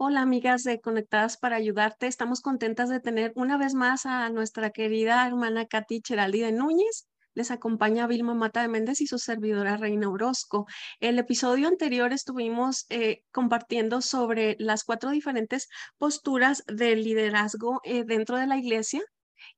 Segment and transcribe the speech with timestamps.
[0.00, 2.06] Hola amigas de Conectadas para Ayudarte.
[2.06, 7.08] Estamos contentas de tener una vez más a nuestra querida hermana Katy Cheraldi de Núñez.
[7.34, 10.66] Les acompaña Vilma Mata de Méndez y su servidora Reina Orozco.
[11.00, 15.68] El episodio anterior estuvimos eh, compartiendo sobre las cuatro diferentes
[15.98, 19.02] posturas de liderazgo eh, dentro de la iglesia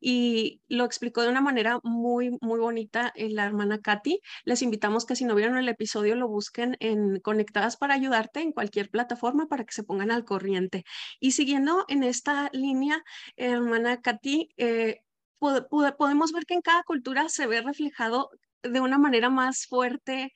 [0.00, 4.20] y lo explicó de una manera muy, muy bonita eh, la hermana Katy.
[4.44, 8.52] Les invitamos que si no vieron el episodio lo busquen en Conectadas para ayudarte en
[8.52, 10.85] cualquier plataforma para que se pongan al corriente.
[11.21, 13.02] Y siguiendo en esta línea,
[13.36, 15.00] hermana Katy, eh,
[15.38, 18.30] podemos ver que en cada cultura se ve reflejado
[18.62, 20.32] de una manera más fuerte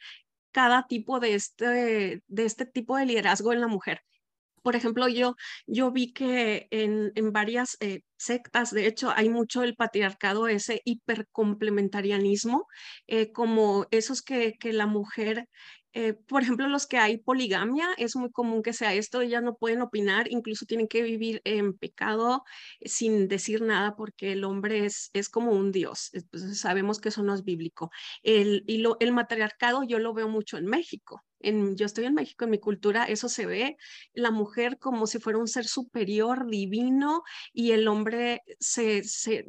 [0.53, 4.01] cada tipo de este, de este tipo de liderazgo en la mujer.
[4.63, 9.63] Por ejemplo, yo, yo vi que en, en varias eh, sectas, de hecho, hay mucho
[9.63, 12.67] el patriarcado, ese hipercomplementarianismo,
[13.07, 15.49] eh, como esos que, que la mujer
[15.97, 19.55] eh, por ejemplo, los que hay poligamia, es muy común que sea esto, ellas no
[19.57, 22.43] pueden opinar, incluso tienen que vivir en pecado
[22.85, 26.11] sin decir nada porque el hombre es, es como un dios,
[26.53, 27.91] sabemos que eso no es bíblico.
[28.25, 31.23] El, y lo, el matriarcado yo lo veo mucho en México,
[31.77, 33.77] yo estoy en México, en mi cultura, eso se ve,
[34.13, 39.03] la mujer como si fuera un ser superior, divino, y el hombre se,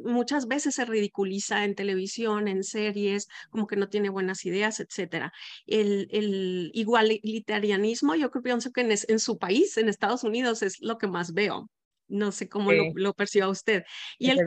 [0.04, 5.30] muchas veces se ridiculiza en televisión, en series, como que no tiene buenas ideas, etc.
[5.66, 10.80] El, el igualitarianismo, yo creo pienso que en, en su país, en Estados Unidos, es
[10.80, 11.68] lo que más veo.
[12.08, 13.82] No sé cómo lo, lo perciba usted.
[14.18, 14.38] Y el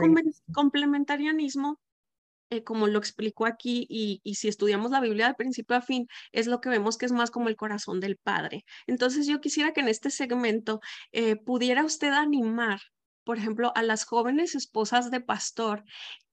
[0.53, 1.79] complementarianismo
[2.49, 6.47] eh, como lo explicó aquí, y, si estudiamos la Biblia de principio a fin, es
[6.47, 8.65] lo que vemos que es más como el corazón del Padre.
[8.87, 10.79] Entonces yo quisiera que en este segmento
[11.11, 12.79] eh, pudiera usted animar
[13.29, 15.83] por ejemplo, a las jóvenes esposas de pastor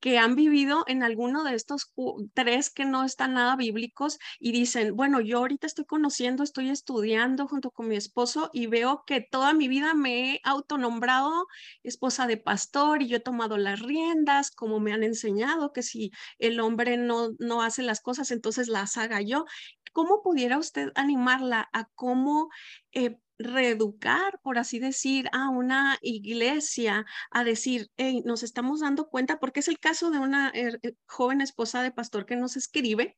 [0.01, 1.93] que han vivido en alguno de estos
[2.33, 7.49] tres que no están nada bíblicos y dicen, bueno, yo ahorita estoy conociendo, estoy estudiando
[7.49, 11.47] junto con mi esposo y veo que toda mi vida me he autonombrado
[11.83, 16.13] esposa de pastor y yo he tomado las riendas, como me han enseñado, que si
[16.39, 19.45] el hombre no, no hace las cosas, entonces las haga yo.
[19.93, 22.49] ¿Cómo pudiera usted animarla a cómo
[22.93, 29.39] eh, reeducar, por así decir, a una iglesia a decir, hey, nos estamos dando cuenta,
[29.39, 33.17] porque es el caso de una er, eh, joven esposa de pastor que nos escribe.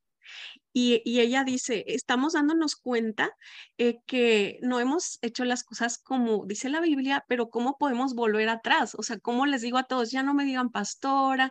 [0.74, 3.30] Y, ella dice, estamos dándonos cuenta
[3.78, 8.48] eh, que no hemos hecho las cosas como dice la Biblia, pero ¿cómo podemos volver
[8.50, 8.94] atrás?
[8.94, 11.50] O sea, ¿cómo les digo a todos, ya no me digan pastora?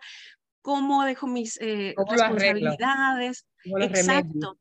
[0.62, 3.48] ¿Cómo dejo mis eh, responsabilidades?
[3.64, 4.58] Exacto.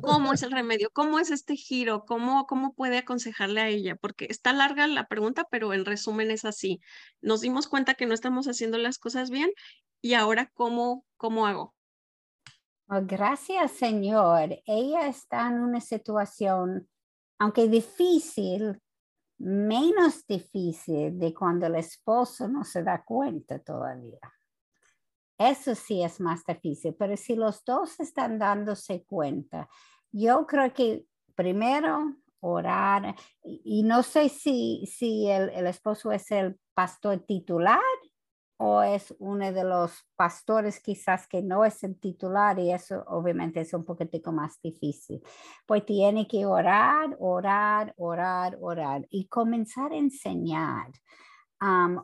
[0.00, 0.90] ¿Cómo es el remedio?
[0.92, 2.04] ¿Cómo es este giro?
[2.04, 3.96] ¿Cómo, ¿Cómo puede aconsejarle a ella?
[3.96, 6.80] Porque está larga la pregunta, pero en resumen es así.
[7.20, 9.50] Nos dimos cuenta que no estamos haciendo las cosas bien
[10.00, 11.74] y ahora, ¿cómo, cómo hago?
[12.88, 14.60] Oh, gracias, Señor.
[14.66, 16.88] Ella está en una situación,
[17.38, 18.78] aunque difícil,
[19.38, 24.20] menos difícil de cuando el esposo no se da cuenta todavía.
[25.38, 29.68] Eso sí es más difícil, pero si los dos están dándose cuenta,
[30.12, 36.58] yo creo que primero orar, y, no sé si, si el, el, esposo es el
[36.74, 37.80] pastor titular
[38.58, 43.60] o es uno de los pastores quizás que no es el titular y eso obviamente
[43.60, 45.20] es un poquitico más difícil.
[45.66, 50.92] Pues tiene que orar, orar, orar, orar y comenzar a enseñar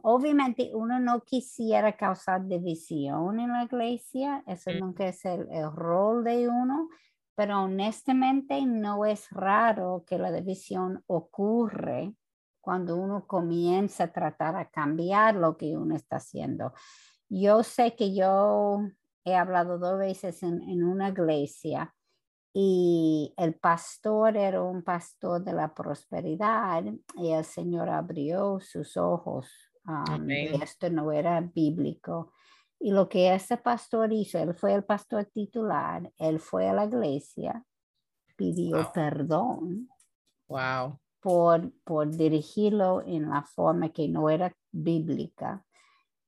[0.02, 6.48] obviamente uno no quisiera causar división en la iglesia, eso nunca es el, rol de
[6.48, 6.88] uno,
[7.34, 12.14] pero honestamente no es raro que la división ocurre
[12.60, 16.72] cuando uno comienza a tratar a cambiar lo que uno está haciendo.
[17.28, 18.82] Yo sé que yo
[19.24, 21.94] he hablado dos veces en, en una iglesia
[22.52, 26.82] y el pastor era un pastor de la prosperidad
[27.16, 29.48] y el Señor abrió sus ojos.
[30.60, 32.32] esto no era bíblico.
[32.80, 36.86] Y lo que ese pastor hizo, él fue el pastor titular, él fue a la
[36.86, 37.64] iglesia,
[38.36, 39.88] pidió perdón.
[40.48, 40.98] Wow.
[41.20, 45.64] Por, por dirigirlo en la forma que no era bíblica.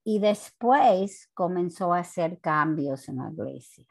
[0.04, 3.86] Y después comenzó a hacer cambios en la iglesia.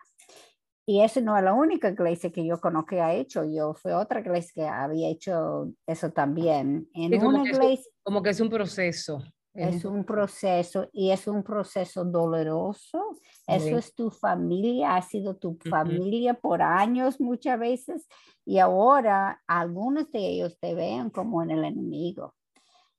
[0.91, 3.45] Y eso no es la única iglesia que yo conozco que ha hecho.
[3.45, 6.85] Yo fui otra iglesia que había hecho eso también.
[6.93, 7.89] En como una iglesia.
[8.03, 9.23] como que es un proceso.
[9.53, 13.17] Es un proceso y es un proceso doloroso.
[13.47, 18.05] Eso es tu familia, ha sido tu familia por años muchas veces
[18.45, 22.35] y ahora algunos de ellos te ven como en el enemigo.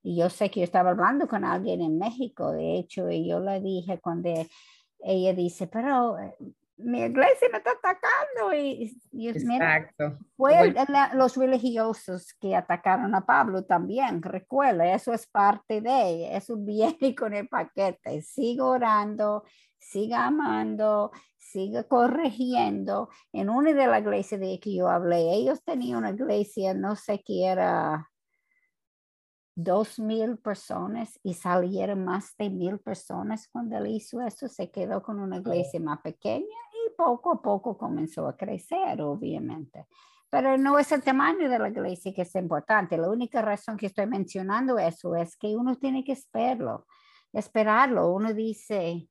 [0.03, 3.39] Y yo sé que yo estaba hablando con alguien en México, de hecho, y yo
[3.39, 4.31] le dije cuando
[5.01, 6.35] ella dice, pero eh,
[6.83, 10.19] mi iglesia me está atacando y, y Exacto.
[10.37, 10.75] fue
[11.15, 17.35] los religiosos que atacaron a Pablo también, recuerda, eso es parte de, eso viene con
[17.35, 19.45] el paquete, sigue orando,
[19.79, 23.09] siga amando, siga corrigiendo.
[23.33, 27.23] En una de las iglesias de que yo hablé, ellos tenían una iglesia, no sé
[27.25, 28.09] qué era,
[29.55, 34.49] dos mil personas y salieron más de mil personas cuando él hizo eso.
[34.49, 36.47] Se quedó con una iglesia más pequeña
[37.03, 39.87] poco a poco comenzó a crecer, obviamente.
[40.31, 42.97] Pero no es el tamaño de la iglesia que es importante.
[42.97, 46.87] La única razón que estoy mencionando eso es que uno tiene que esperarlo.
[47.33, 48.13] Esperarlo.
[48.13, 49.09] Uno dice,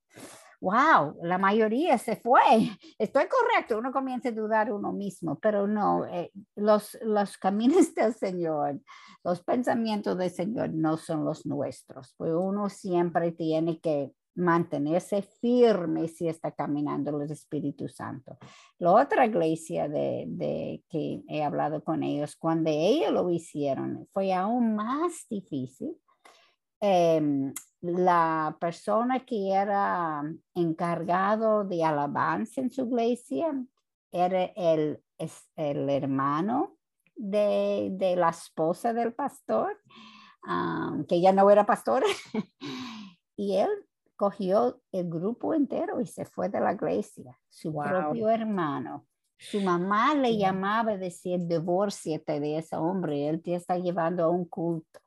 [0.62, 2.40] wow, la mayoría se fue.
[2.98, 8.14] Estoy correcto, uno comienza a dudar uno mismo, pero no, eh, los, los caminos del
[8.14, 8.80] Señor,
[9.24, 16.08] los pensamientos del Señor no son los nuestros, pues uno siempre tiene que mantenerse firme
[16.08, 18.38] si está caminando el Espíritu Santo.
[18.80, 24.34] La otra iglesia de, de, que he hablado con ellos, cuando ellos lo hicieron, fue
[24.34, 25.96] aún más difícil.
[26.80, 30.24] Eh, la persona que era
[30.54, 33.54] encargado de alabanza en su iglesia
[34.12, 35.04] era el,
[35.56, 36.78] el hermano
[37.16, 39.80] de, la esposa del pastor,
[40.48, 42.04] um, que ya no era pastor,
[43.36, 43.70] y él
[44.22, 49.08] cogió el grupo entero y se fue de la iglesia, su propio hermano.
[49.40, 54.30] Su mamá le llamaba y decía, divórciate de ese hombre, él te está llevando a
[54.30, 55.00] un culto.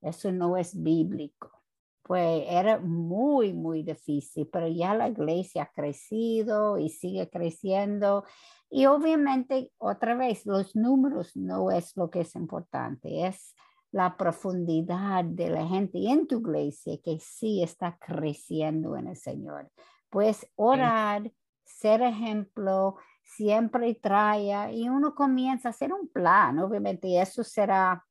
[0.00, 1.62] Eso no es bíblico
[2.02, 8.24] pues era muy, muy difícil, pero ya la iglesia ha crecido y sigue creciendo.
[8.68, 13.54] Y obviamente, otra vez, los números no es lo que es importante, es
[13.92, 19.70] la profundidad de la gente en tu iglesia que sí está creciendo en el Señor.
[20.10, 21.30] Pues orar,
[21.64, 28.04] ser ejemplo, siempre trae y uno comienza a hacer un plan, obviamente, eso será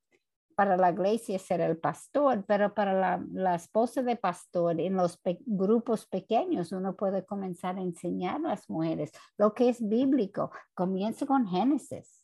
[0.55, 5.19] para la iglesia ser el pastor, pero para la, la esposa de pastor en los
[5.45, 10.51] grupos pequeños uno puede comenzar a enseñar a las mujeres lo que es bíblico.
[10.75, 12.20] Comienza con Génesis.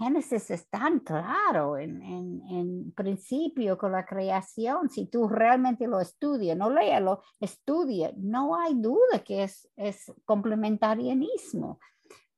[0.00, 4.88] Génesis es tan claro en, en, principio con la creación.
[4.88, 11.80] Si tú realmente lo estudias, no léalo, estudia, no hay duda que es, es complementarianismo.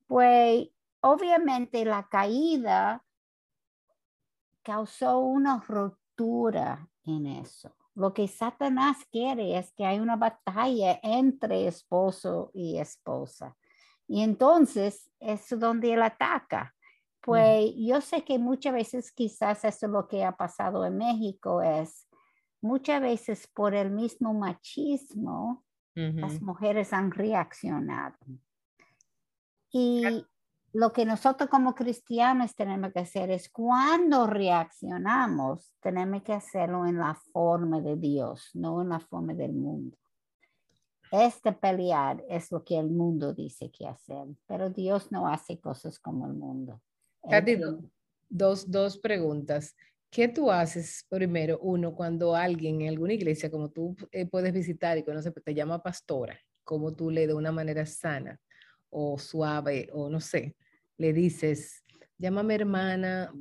[0.07, 0.67] Pues
[0.99, 3.01] obviamente la caída
[4.61, 7.73] causó una ruptura en eso.
[7.95, 13.55] Lo que Satanás quiere es que hay una batalla entre esposo y esposa.
[14.05, 16.75] Y entonces es donde él ataca.
[17.23, 21.61] Pues yo sé que muchas veces quizás eso es lo que ha pasado en México,
[21.61, 22.07] es
[22.61, 25.63] muchas veces por el mismo machismo,
[25.95, 28.17] las mujeres han reaccionado.
[29.71, 30.25] Y
[30.73, 36.97] lo que nosotros como cristianos tenemos que hacer es cuando reaccionamos, tenemos que hacerlo en
[36.97, 39.95] la forma de Dios, no en la forma del mundo.
[41.11, 45.99] Este pelear es lo que el mundo dice que hacer, pero Dios no hace cosas
[45.99, 46.81] como el mundo.
[47.29, 47.57] Katy,
[48.29, 49.75] dos, dos preguntas.
[50.09, 51.57] ¿Qué tú haces primero?
[51.59, 55.81] Uno, cuando alguien en alguna iglesia, como tú eh, puedes visitar y conoces, te llama
[55.81, 58.39] pastora, como tú le de una manera sana
[58.89, 60.55] o suave o no sé,
[60.97, 61.83] le dices,
[62.17, 63.33] llámame hermana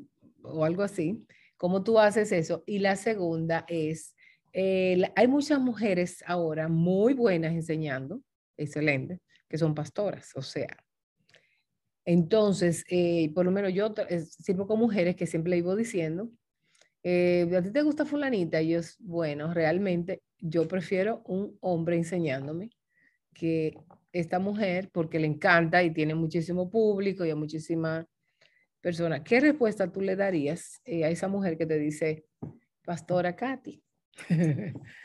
[0.42, 1.26] o algo así,
[1.58, 2.64] ¿cómo tú haces eso?
[2.66, 4.14] Y la segunda es,
[4.52, 8.22] eh, hay muchas mujeres ahora muy buenas enseñando,
[8.56, 10.81] excelente, que son pastoras, o sea.
[12.04, 13.94] Entonces, eh, por lo menos yo
[14.28, 16.30] sirvo con mujeres que siempre le diciendo,
[17.02, 18.60] eh, ¿a ti te gusta fulanita?
[18.60, 22.70] Y yo, bueno, realmente yo prefiero un hombre enseñándome
[23.32, 23.76] que
[24.12, 28.06] esta mujer porque le encanta y tiene muchísimo público y a muchísima
[28.80, 29.22] persona.
[29.24, 32.26] ¿Qué respuesta tú le darías eh, a esa mujer que te dice,
[32.84, 33.82] Pastora Katy?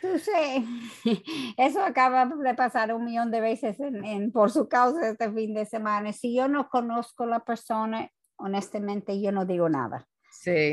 [0.02, 0.64] Tú sé,
[1.58, 5.66] eso acaba de pasar un millón de veces en, por su causa este fin de
[5.66, 6.14] semana.
[6.14, 10.08] Si yo no conozco la persona, honestamente yo no digo nada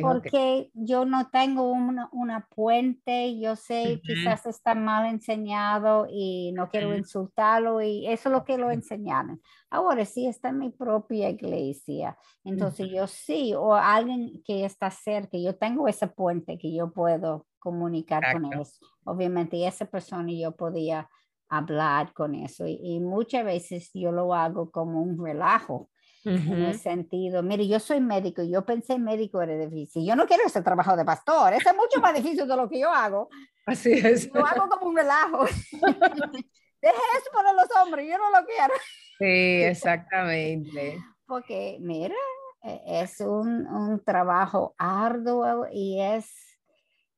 [0.02, 6.68] porque yo no tengo una, una, puente, yo sé, quizás está mal enseñado y no
[6.68, 9.40] quiero insultarlo y eso es lo que lo enseñaron.
[9.71, 15.38] Ahora sí está en mi propia iglesia, entonces yo sí, o alguien que está cerca,
[15.38, 18.78] yo tengo ese puente que yo puedo comunicar con ellos.
[19.04, 21.09] Obviamente esa persona yo podía
[21.49, 25.88] hablar con eso y, y muchas veces yo lo hago como un relajo
[26.25, 30.07] en el sentido, mire, yo soy médico y yo pensé médico era difícil.
[30.07, 32.81] Yo no quiero ese trabajo de pastor, ese es mucho más difícil de lo que
[32.81, 33.28] yo hago.
[33.66, 34.33] Así es.
[34.33, 35.45] Lo hago como un relajo.
[36.85, 38.75] Deje eso para los hombres, yo no lo quiero.
[39.19, 40.99] Sí, exactamente.
[41.26, 42.14] Porque, mira,
[42.62, 46.31] e, es un, un trabajo arduo y es,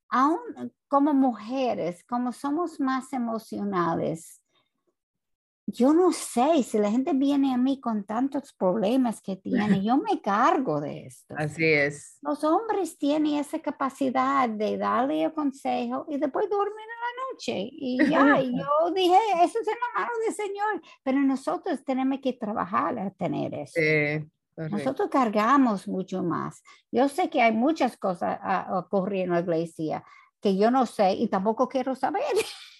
[0.08, 0.38] aún
[0.88, 4.40] como mujeres, como somos más emocionales,
[5.66, 9.96] yo no sé si la gente viene a mí con tantos problemas que tiene, yo
[9.96, 11.34] me cargo de esto.
[11.36, 12.18] Así es.
[12.22, 17.68] Los hombres tienen esa capacidad de darle el consejo y después dormir en la noche.
[17.72, 22.34] Y ya, yo dije, eso es en la mano del Señor, pero nosotros tenemos que
[22.34, 23.72] trabajar a tener eso.
[23.74, 24.24] Sí,
[24.56, 26.62] nosotros cargamos mucho más.
[26.92, 28.38] Yo sé que hay muchas cosas
[28.70, 30.04] ocurriendo en la iglesia
[30.40, 32.22] que yo no sé y tampoco quiero saber.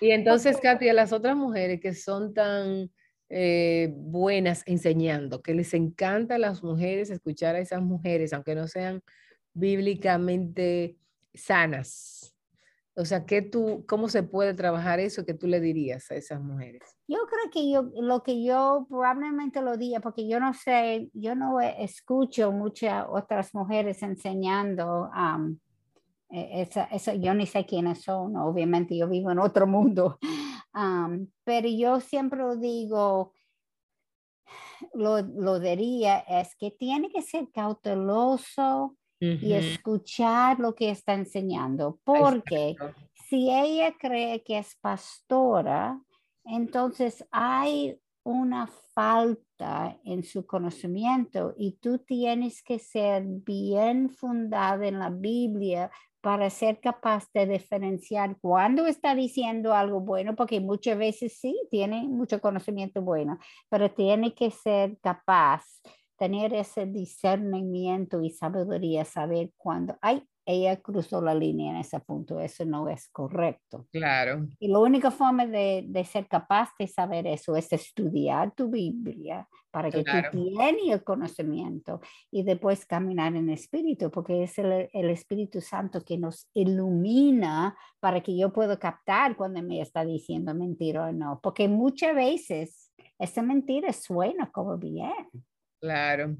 [0.00, 2.90] Y entonces, Katia, las otras mujeres que son tan
[3.28, 8.68] eh, buenas enseñando, que les encanta a las mujeres escuchar a esas mujeres, aunque no
[8.68, 9.02] sean
[9.52, 10.96] bíblicamente
[11.34, 12.34] sanas.
[12.98, 16.40] O sea, ¿qué tú, ¿cómo se puede trabajar eso que tú le dirías a esas
[16.40, 16.82] mujeres?
[17.06, 21.34] Yo creo que yo, lo que yo probablemente lo diría, porque yo no sé, yo
[21.34, 25.56] no escucho muchas otras mujeres enseñando e,
[26.28, 30.18] esa, esa, yo ni sé quiénes son, obviamente yo vivo en otro mundo,
[31.44, 33.32] pero yo siempre digo,
[34.92, 41.98] lo, lo, diría, es que tiene que ser cauteloso y escuchar lo que está enseñando,
[42.04, 42.76] porque
[43.28, 45.98] si ella cree que es pastora,
[46.44, 54.98] entonces hay una falta en su conocimiento y tú tienes que ser bien fundada en
[54.98, 55.90] la Biblia
[56.26, 62.02] para ser capaz de diferenciar cuando está diciendo algo bueno, porque muchas veces sí, tiene
[62.02, 65.62] mucho conocimiento bueno, pero tiene que ser capaz,
[66.18, 72.40] tener ese discernimiento y sabiduría, saber cuándo, hay ella cruzó la línea en ese punto,
[72.40, 73.86] eso no es correcto.
[73.92, 74.46] Claro.
[74.60, 79.46] Y la única forma de, de ser capaz de saber eso es estudiar tu Biblia
[79.76, 82.00] para que tú tienes el conocimiento
[82.30, 88.22] y después caminar en espíritu, porque es el, el, Espíritu Santo que nos ilumina para
[88.22, 93.42] que yo pueda captar cuando me está diciendo mentira o no, porque muchas veces esa
[93.42, 95.28] mentira suena como bien.
[95.78, 96.36] Claro.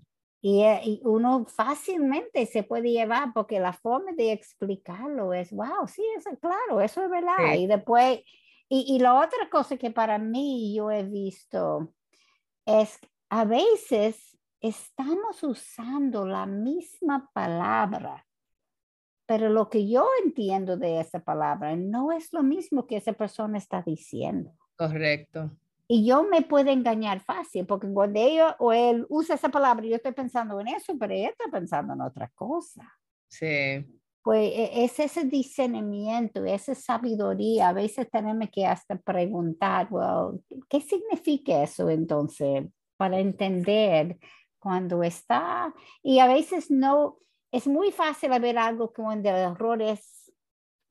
[0.49, 6.05] Eh, y, uno fácilmente se puede llevar porque la forma de explicarlo es, wow, sí,
[6.17, 7.55] eso es claro, eso es verdad.
[7.57, 8.21] Y después,
[8.69, 11.93] y, y, la otra cosa que para mí yo he visto
[12.65, 18.25] es a veces estamos usando la misma palabra,
[19.26, 23.59] pero lo que yo entiendo de esa palabra no es lo mismo que esa persona
[23.59, 24.53] está diciendo.
[24.76, 25.50] Correcto.
[25.88, 29.97] Y yo me puedo engañar fácil, porque cuando ella o él usa esa palabra, yo
[29.97, 32.83] estoy pensando en eso, pero ella está pensando en otra cosa.
[33.28, 33.87] Sí.
[34.23, 37.69] Pues e, es ese discernimiento, esa sabiduría.
[37.69, 42.66] A veces tenemos que hasta preguntar, well, ¿qué significa eso entonces?
[42.97, 44.19] Para entender
[44.59, 45.73] cuando está.
[46.02, 47.19] Y a veces no,
[47.52, 50.33] es muy fácil ver algo cuando el error es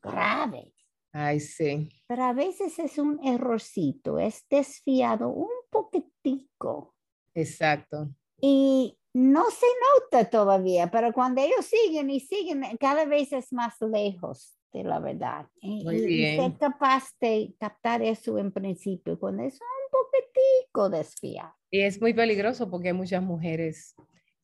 [0.02, 0.75] grave.
[1.18, 1.90] Ay, sí.
[2.08, 6.94] Pero a veces es un errorcito, es desfiado un poquitico.
[7.34, 8.10] Exacto.
[8.42, 13.76] Y no se nota todavía, pero cuando ellos siguen y siguen, cada vez es más
[13.80, 15.48] lejos de la verdad.
[15.62, 16.42] Muy y, bien.
[16.42, 21.54] ser capaz de captar eso en principio, cuando es un poquitico desfiado.
[21.72, 23.96] Y es muy peligroso porque hay muchas mujeres,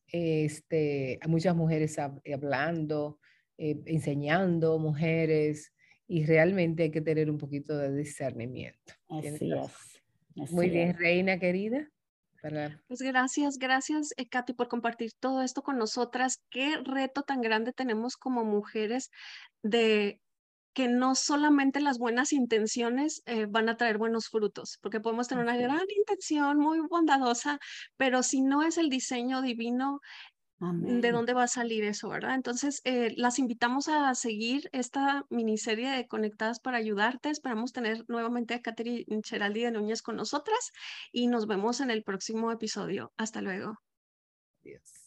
[0.06, 3.18] este, hay muchas mujeres hablando,
[3.58, 5.70] eh, enseñando, mujeres
[6.12, 8.92] y realmente hay que tener un poquito de discernimiento.
[9.08, 10.52] Así es.
[10.52, 11.88] Muy bien, Reina querida.
[12.86, 16.42] Pues gracias, gracias, eh, Katy, por compartir todo esto con nosotras.
[16.50, 19.10] Qué reto tan grande tenemos como mujeres
[19.62, 20.20] de
[20.74, 25.44] que no solamente las buenas intenciones eh, van a traer buenos frutos, porque podemos tener
[25.44, 27.58] una gran intención muy bondadosa,
[27.96, 30.00] pero si no es el diseño divino,
[30.70, 32.34] de dónde va a salir eso, ¿verdad?
[32.34, 37.30] Entonces, eh, las invitamos a seguir esta miniserie de Conectadas para ayudarte.
[37.30, 40.70] Esperamos tener nuevamente a Catherine Cheraldi de Núñez con nosotras
[41.10, 43.12] y nos vemos en el próximo episodio.
[43.16, 43.74] Hasta luego.
[44.64, 45.01] Adiós.